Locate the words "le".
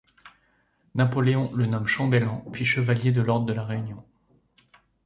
1.53-1.67